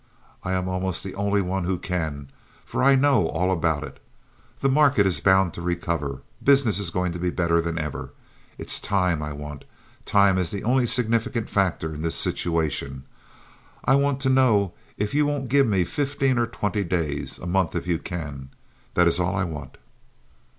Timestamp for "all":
3.27-3.51, 19.19-19.35